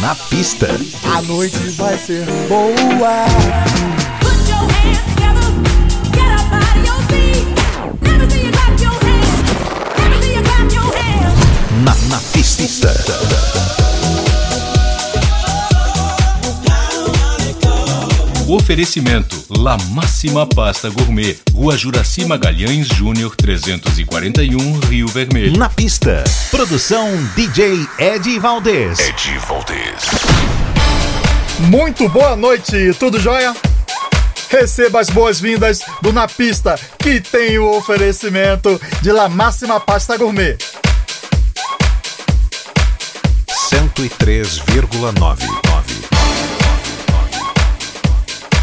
Na 0.00 0.14
pista. 0.14 0.66
A 1.14 1.20
noite 1.22 1.58
vai 1.76 1.98
ser 1.98 2.24
boa. 2.48 3.26
Na, 11.84 11.94
na 12.08 12.20
pista. 12.32 13.39
Oferecimento 18.52 19.36
La 19.48 19.78
Máxima 19.90 20.44
Pasta 20.44 20.88
Gourmet, 20.88 21.38
Rua 21.54 21.76
Juraci 21.76 22.24
Magalhães 22.24 22.88
Júnior 22.88 23.36
341, 23.36 24.80
Rio 24.88 25.06
Vermelho. 25.06 25.56
Na 25.56 25.68
pista. 25.68 26.24
Produção 26.50 27.08
DJ 27.36 27.86
Ed 27.96 28.40
Valdez. 28.40 28.98
Ed 28.98 29.38
Valdez. 29.46 30.04
Muito 31.60 32.08
boa 32.08 32.34
noite, 32.34 32.92
tudo 32.98 33.20
jóia? 33.20 33.54
Receba 34.48 34.98
as 34.98 35.10
boas-vindas 35.10 35.82
do 36.02 36.12
Na 36.12 36.26
Pista, 36.26 36.76
que 36.98 37.20
tem 37.20 37.56
o 37.56 37.76
oferecimento 37.76 38.80
de 39.00 39.12
La 39.12 39.28
Máxima 39.28 39.78
Pasta 39.78 40.16
Gourmet. 40.16 40.58
103,9. 43.70 45.69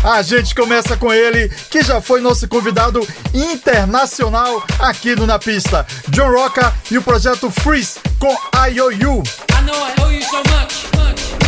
A 0.09 0.21
gente 0.21 0.55
começa 0.55 0.95
com 0.95 1.11
ele, 1.11 1.49
que 1.69 1.83
já 1.83 1.99
foi 1.99 2.21
nosso 2.21 2.47
convidado 2.47 3.05
internacional 3.33 4.63
aqui 4.79 5.13
no 5.13 5.27
Na 5.27 5.37
Pista, 5.37 5.85
John 6.07 6.31
Rocca 6.31 6.73
e 6.89 6.97
o 6.97 7.01
projeto 7.01 7.51
Freeze 7.51 7.99
com 8.17 8.33
IOU. 8.69 9.21
I 9.51 9.61
know 9.65 9.75
I 9.75 10.01
owe 10.01 10.15
you 10.15 10.23
so 10.23 10.37
much, 10.37 10.87
much. 10.95 11.46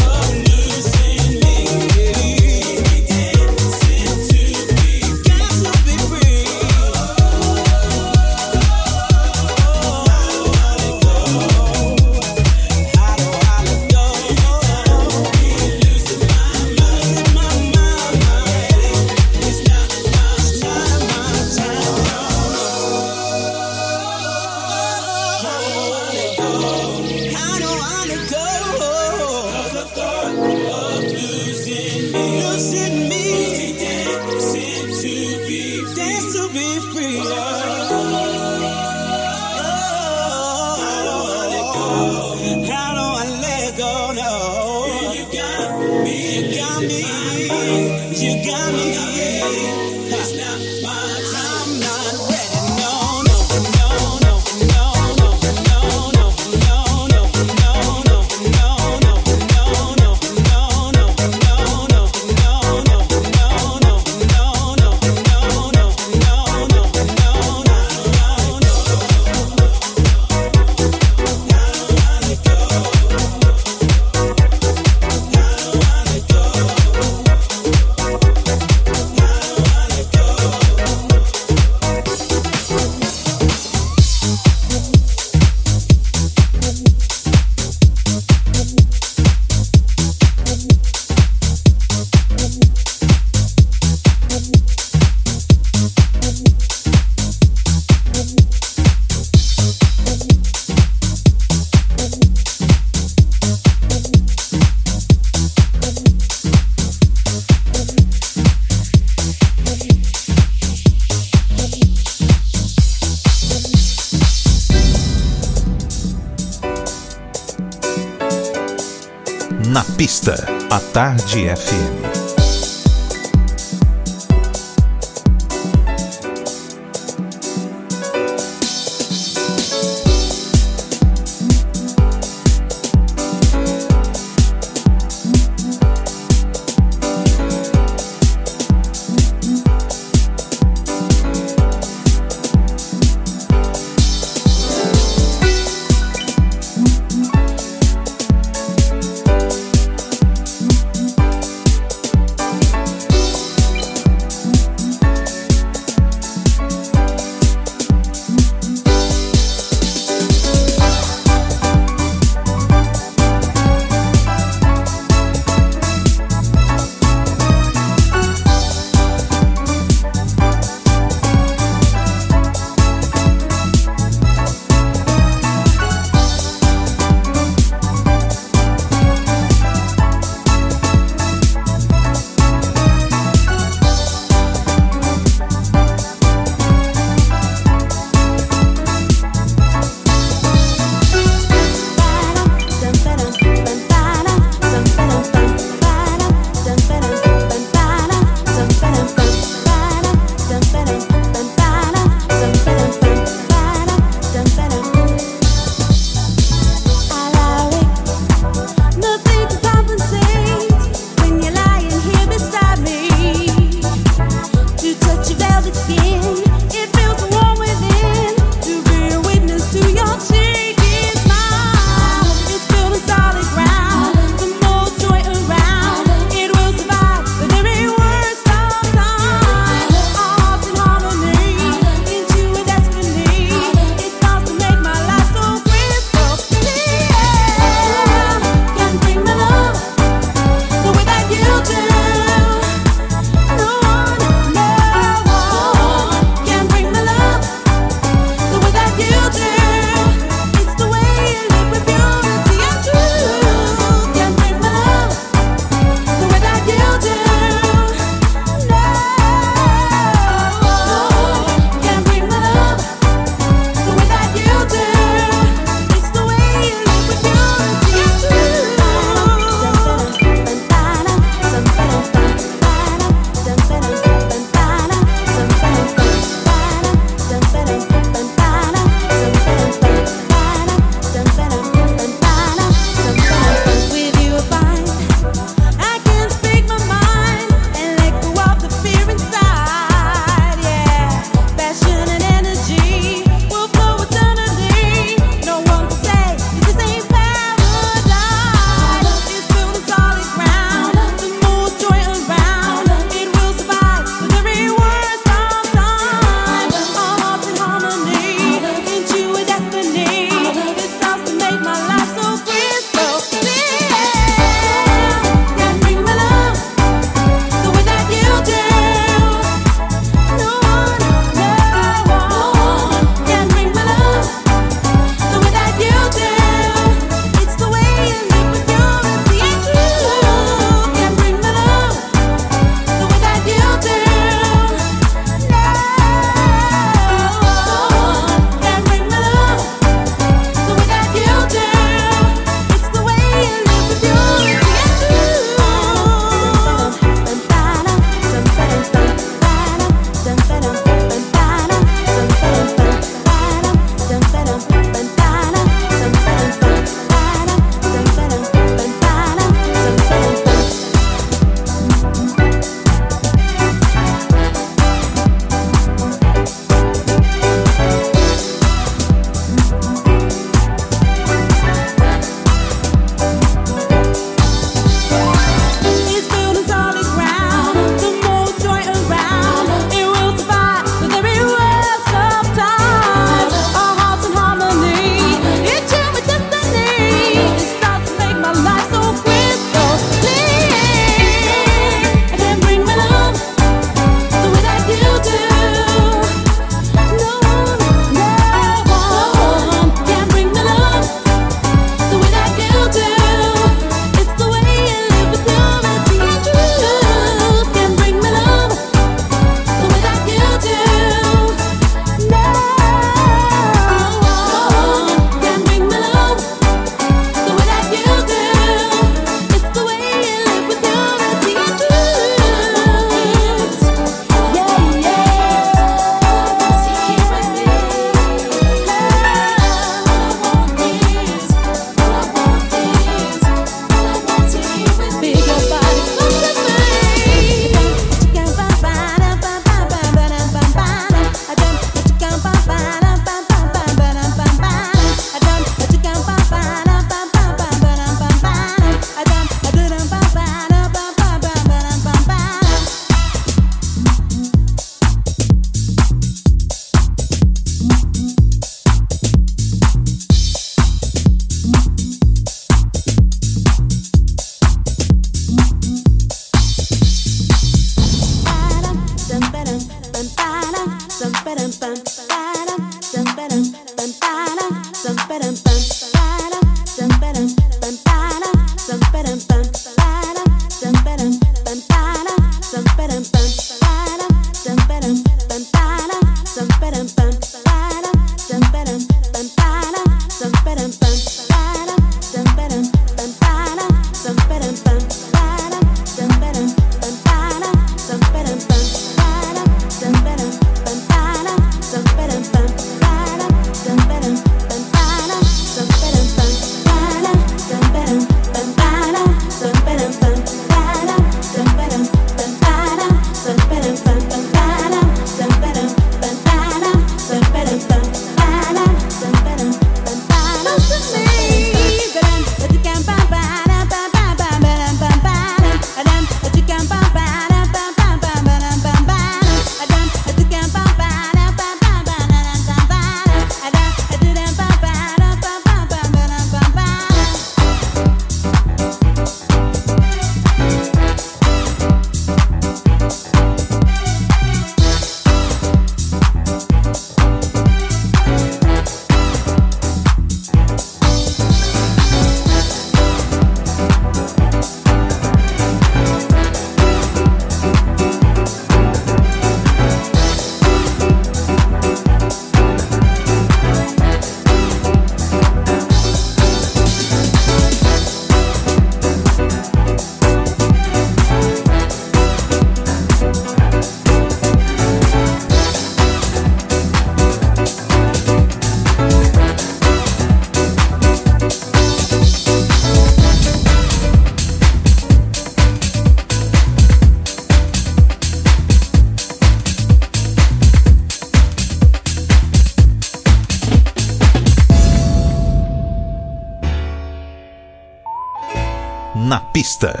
Pista. 599.61 600.00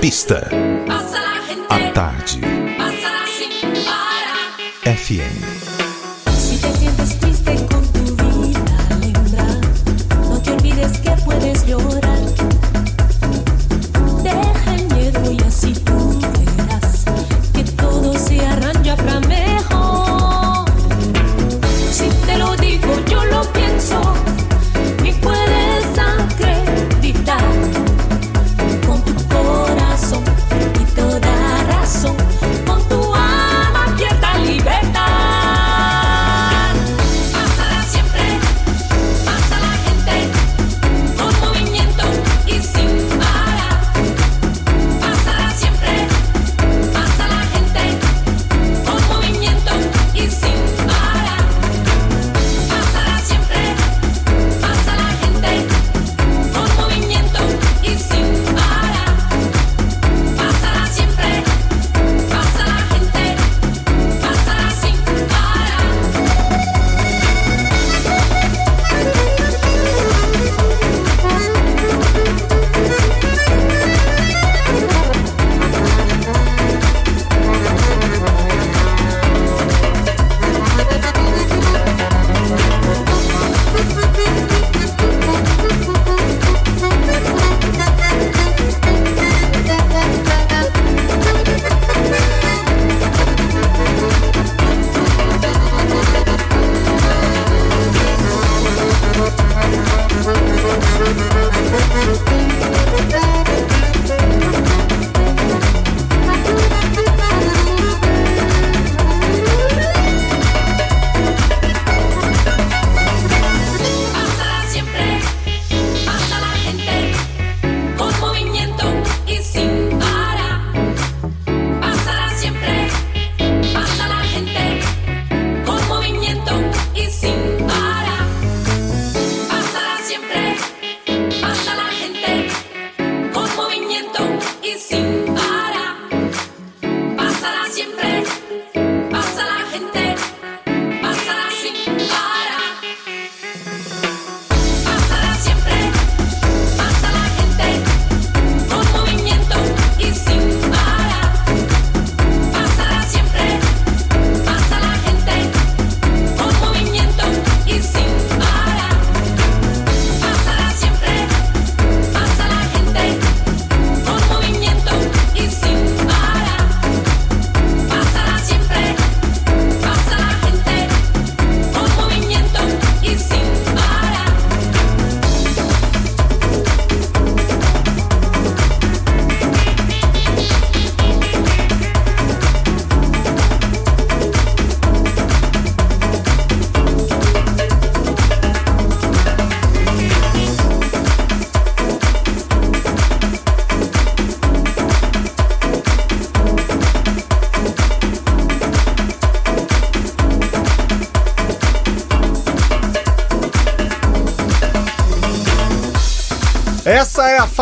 Pista. 0.00 0.48
À 1.68 1.92
tarde. 1.92 2.44
FM. 4.84 5.69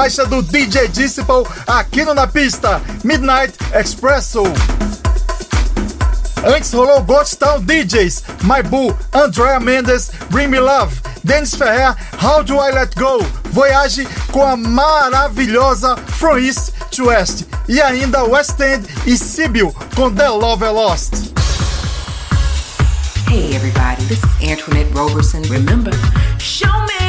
Faixa 0.08 0.24
do 0.24 0.42
DJ 0.42 0.88
Disciple 0.88 1.46
aqui 1.66 2.02
no 2.02 2.14
Na 2.14 2.26
Pista, 2.26 2.80
Midnight 3.04 3.52
Expresso. 3.74 4.42
Antes 6.42 6.72
rolou 6.72 7.02
Ghost 7.02 7.36
Town 7.36 7.60
DJs, 7.60 8.22
My 8.42 8.62
Boo, 8.62 8.96
Andrea 9.12 9.60
Mendes, 9.60 10.10
Bring 10.30 10.48
Me 10.48 10.60
Love, 10.60 10.96
Dennis 11.22 11.54
Ferrer, 11.54 11.94
How 12.22 12.42
Do 12.42 12.54
I 12.54 12.72
Let 12.72 12.94
Go, 12.94 13.18
Voyage 13.50 14.08
com 14.32 14.44
a 14.44 14.56
maravilhosa 14.56 15.94
From 15.96 16.38
East 16.38 16.72
to 16.92 17.08
West 17.08 17.44
e 17.68 17.78
ainda 17.78 18.24
West 18.24 18.58
End 18.60 18.88
e 19.04 19.14
Sibyl 19.14 19.74
com 19.94 20.10
The 20.10 20.28
Love 20.28 20.66
Lost. 20.70 21.34
Hey 23.28 23.54
everybody, 23.54 24.02
this 24.06 24.22
is 24.24 24.50
Antoinette 24.50 24.90
Roberson. 24.94 25.42
Remember, 25.50 25.92
show 26.38 26.72
me 26.86 27.07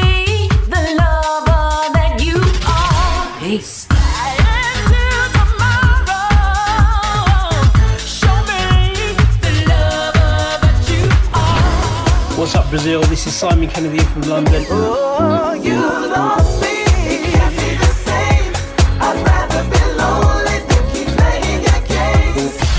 What's 12.49 12.65
up, 12.65 12.69
Brazil? 12.71 13.01
This 13.03 13.27
is 13.27 13.35
Simon 13.35 13.69
Kennedy 13.69 13.99
from 13.99 14.23
London. 14.23 14.63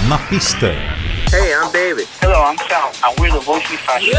Na 0.08 0.18
pista. 0.28 0.72
Hey, 1.30 1.54
I'm 1.54 1.70
David. 1.70 2.08
Hello, 2.18 2.42
I'm 2.42 2.58
Sal, 2.66 2.90
and 3.04 3.20
we're 3.20 3.30
the 3.30 3.38
Voice 3.38 3.62
Fashion. 3.86 4.12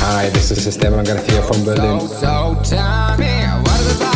Hi, 0.00 0.30
this 0.30 0.50
is 0.52 0.66
Esteban 0.66 1.04
Garcia 1.04 1.42
from 1.42 1.64
Berlin. 1.64 2.00
So 2.08 2.56
tell 2.64 4.15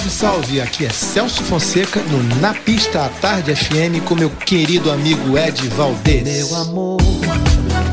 Salve, 0.00 0.10
salve! 0.10 0.60
Aqui 0.60 0.86
é 0.86 0.90
Celso 0.90 1.42
Fonseca 1.42 2.00
no 2.00 2.22
Na 2.40 2.54
Pista 2.54 3.04
à 3.04 3.08
Tarde 3.08 3.54
FM 3.54 4.02
com 4.06 4.14
meu 4.14 4.30
querido 4.30 4.90
amigo 4.90 5.36
Ed 5.36 5.68
Valdez. 5.68 6.22
Meu 6.22 6.56
amor, 6.56 7.00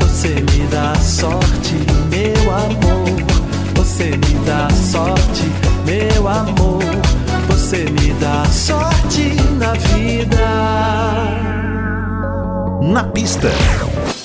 você 0.00 0.28
me 0.28 0.66
dá 0.70 0.94
sorte, 0.94 1.74
meu 2.08 2.54
amor, 2.54 3.74
você 3.74 4.04
me 4.04 4.46
dá 4.46 4.70
sorte, 4.70 5.44
meu 5.84 6.28
amor, 6.28 6.82
você 7.48 7.84
me 7.84 8.12
dá 8.14 8.44
sorte 8.46 9.34
na 9.58 9.72
vida. 9.72 10.48
Na 12.80 13.04
pista, 13.04 13.50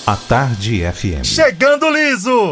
à 0.07 0.15
Tarde 0.15 0.84
FM. 0.93 1.23
Chegando 1.23 1.89
liso! 1.89 2.51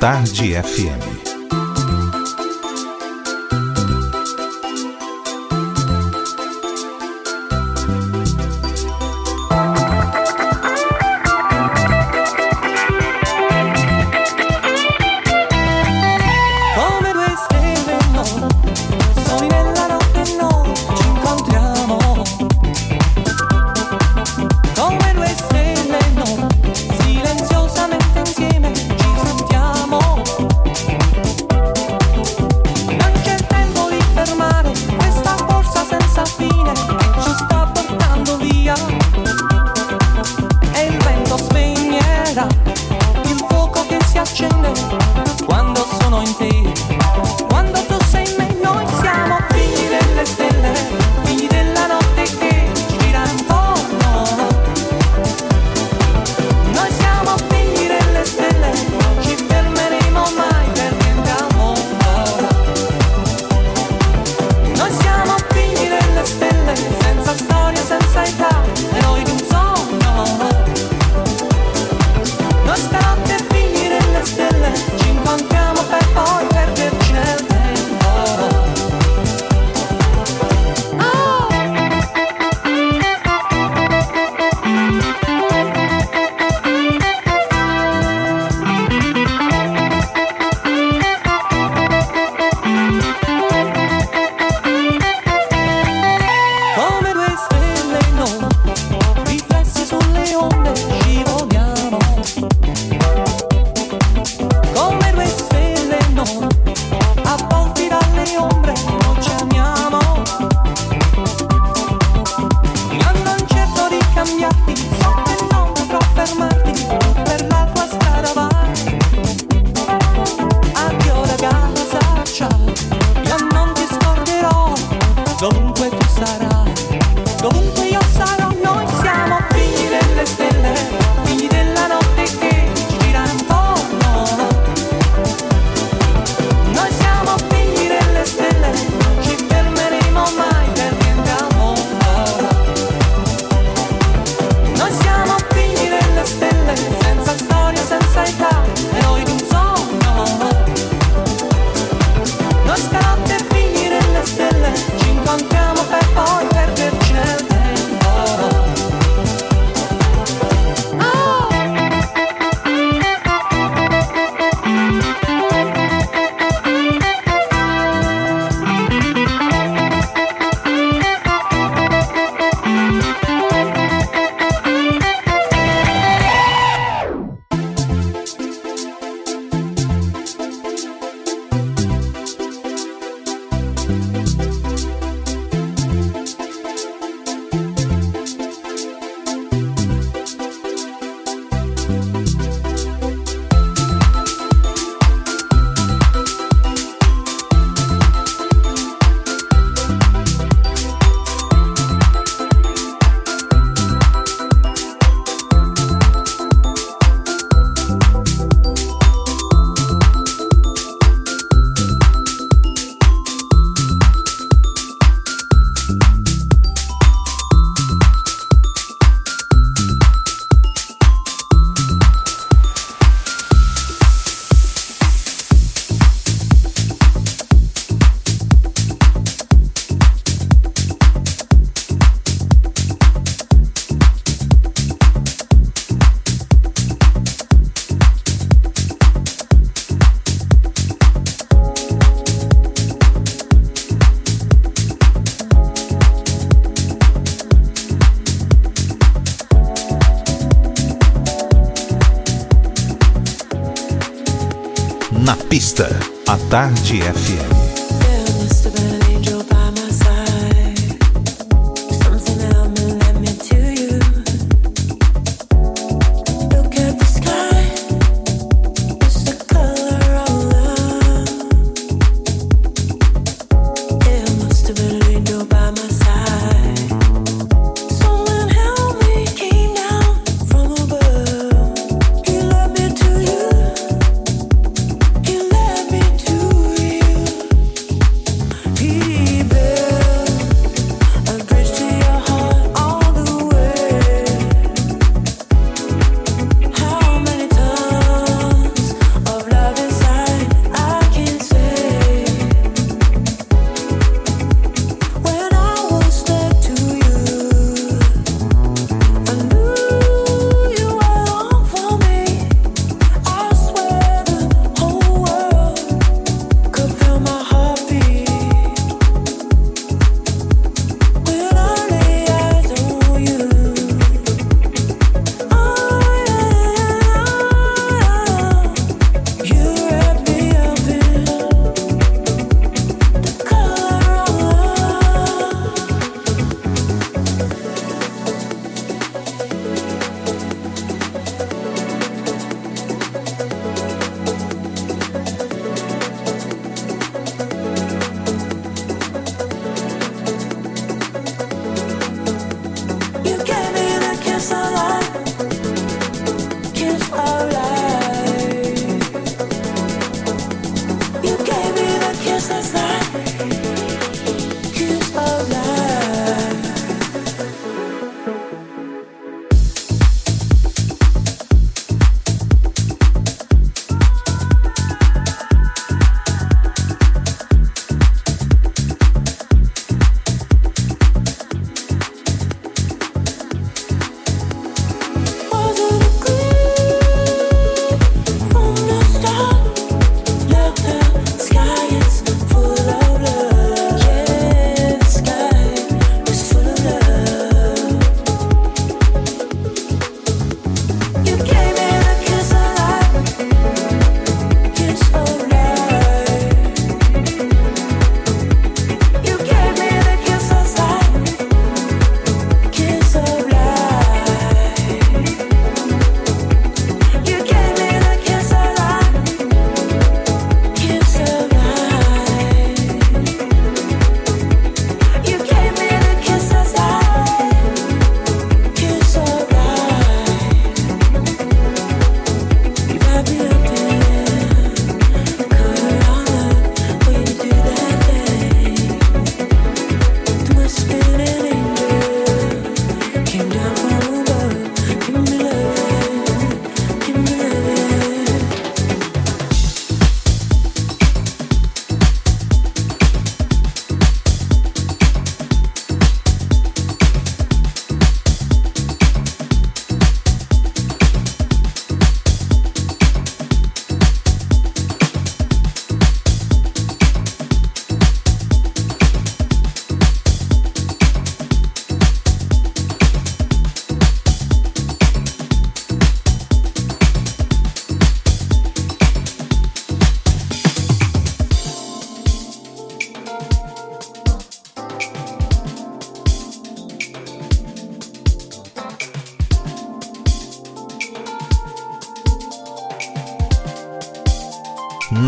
Tarde 0.00 0.54
FM. 0.54 1.19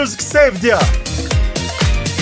Music 0.00 0.22
Saved 0.22 0.64
Ya. 0.64 0.78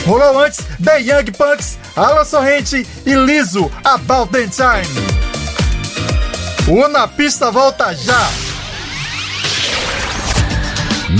Rolou 0.04 0.40
antes 0.40 0.66
The 0.82 0.98
Young 1.00 1.30
Punks, 1.30 1.78
Alan 1.94 2.24
Sorrente 2.24 2.84
e 3.06 3.14
Liso 3.14 3.70
About 3.84 4.32
That 4.32 4.50
Time. 4.50 4.82
O 6.66 6.88
Na 6.88 7.06
Pista 7.06 7.52
volta 7.52 7.94
já. 7.94 8.30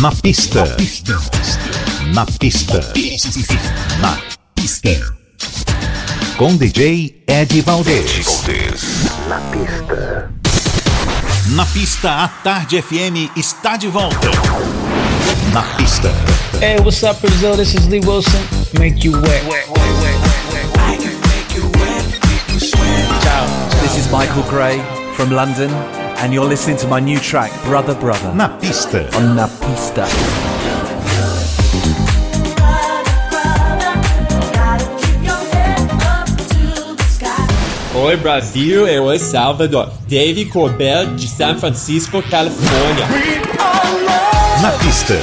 Na 0.00 0.10
pista. 0.10 0.64
Na 0.64 0.74
pista. 0.74 1.20
Na 2.12 2.26
pista. 2.26 2.80
Na 4.00 4.18
pista. 4.56 5.14
Com 6.36 6.56
DJ 6.56 7.22
Ed 7.28 7.60
Valdez. 7.60 8.42
Na 9.28 9.40
pista. 9.52 10.30
Na 11.50 11.64
pista, 11.66 12.24
a 12.24 12.28
Tarde 12.28 12.82
FM 12.82 13.30
está 13.36 13.76
de 13.76 13.86
volta. 13.86 14.28
Na 15.52 15.62
pista. 15.76 16.12
Hey, 16.60 16.80
what's 16.80 17.04
up, 17.04 17.20
Brazil? 17.20 17.54
This 17.54 17.76
is 17.76 17.88
Lee 17.88 18.00
Wilson. 18.00 18.42
Make 18.80 19.04
you 19.04 19.12
wet. 19.12 19.24
wet, 19.46 19.68
wet, 19.68 19.78
wet 19.78 20.18
make 20.82 21.54
you 21.54 21.70
Ciao. 22.58 23.20
Ciao. 23.22 23.80
This 23.80 23.96
is 23.96 24.10
Michael 24.10 24.42
Gray 24.50 24.82
from 25.14 25.30
London, 25.30 25.70
and 26.18 26.34
you're 26.34 26.44
listening 26.44 26.76
to 26.78 26.88
my 26.88 26.98
new 26.98 27.20
track, 27.20 27.52
Brother 27.62 27.94
Brother. 27.94 28.34
Na 28.34 28.48
pista. 28.58 29.08
On 29.16 29.36
Na 29.36 29.46
pista. 29.46 30.04
Oi 37.94 38.16
Brasil, 38.16 38.88
e 38.88 38.98
oi 38.98 39.18
Salvador. 39.20 39.92
Dave 40.08 40.46
Corbell 40.46 41.14
de 41.14 41.28
San 41.28 41.56
Francisco, 41.56 42.20
Califórnia. 42.22 43.06
Na 44.60 44.72
pista. 44.72 45.14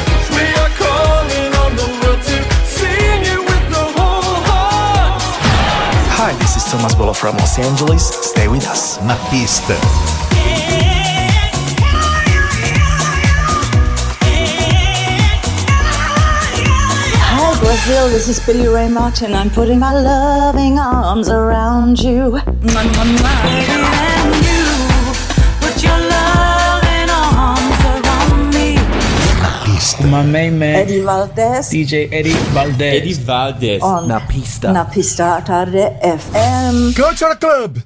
Thomas 6.76 6.93
Bolo 6.95 7.13
from 7.13 7.38
Los 7.38 7.57
Angeles. 7.57 8.03
Stay 8.03 8.49
with 8.49 8.67
us. 8.67 8.99
Na 9.07 9.15
pista. 9.32 9.78
Hi 17.32 17.59
Brazil, 17.61 18.09
this 18.09 18.28
is 18.28 18.45
Billy 18.45 18.67
Ray 18.67 18.89
Martin. 18.89 19.34
I'm 19.34 19.49
putting 19.49 19.80
my 19.80 19.93
loving 19.93 20.78
arms 20.78 21.30
around 21.30 22.03
you. 22.03 22.32
My, 22.32 22.84
my, 22.84 23.05
my. 23.23 24.05
My 30.16 30.24
main 30.24 30.57
man. 30.57 30.76
Eddie 30.76 31.01
Valdez. 31.01 31.70
DJ 31.70 32.07
Eddie 32.09 32.38
Valdez. 32.53 33.01
Eddie 33.01 33.13
Valdez. 33.26 33.82
On, 33.84 34.07
na 34.07 34.22
pista. 34.22 34.72
Na 34.72 34.86
pista 34.86 35.41
tarde 35.41 35.91
FM. 36.01 36.93
Culture 36.95 37.36
Club. 37.38 37.84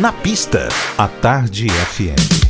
Na 0.00 0.10
pista, 0.10 0.68
a 0.98 1.06
Tarde 1.06 1.66
FM. 1.66 2.49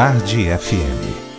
Tarde 0.00 0.48
FM. 0.48 1.29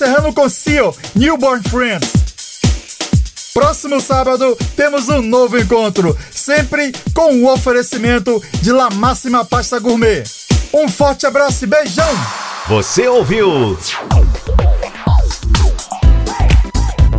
Encerrando 0.00 0.32
com 0.32 0.48
Seal, 0.48 0.96
Newborn 1.14 1.62
Friends. 1.68 2.10
Próximo 3.52 4.00
sábado 4.00 4.56
temos 4.74 5.10
um 5.10 5.20
novo 5.20 5.58
encontro, 5.58 6.16
sempre 6.30 6.90
com 7.12 7.42
o 7.42 7.52
oferecimento 7.52 8.42
de 8.62 8.72
La 8.72 8.88
Máxima 8.88 9.44
Pasta 9.44 9.78
Gourmet. 9.78 10.24
Um 10.72 10.88
forte 10.88 11.26
abraço 11.26 11.64
e 11.64 11.66
beijão! 11.66 12.08
Você 12.68 13.08
ouviu? 13.08 13.76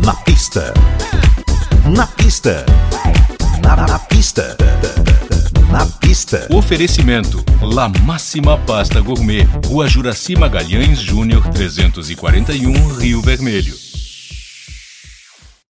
Na 0.04 0.16
pista. 0.16 0.74
Na 1.86 2.08
pista. 2.08 2.66
Na 6.32 6.40
pista. 6.40 6.48
Oferecimento: 6.56 7.44
La 7.62 7.90
Máxima 7.90 8.58
Pasta 8.58 9.00
Gourmet, 9.02 9.48
Rua 9.66 9.88
Juraci 9.88 10.36
Magalhães 10.36 11.00
Júnior 11.00 11.48
341, 11.50 12.96
Rio 12.96 13.22
Vermelho. 13.22 13.81